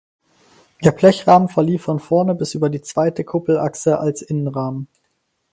[0.83, 4.87] Der Blechrahmen verlief von vorne bis über die zweite Kuppelachse als Innenrahmen.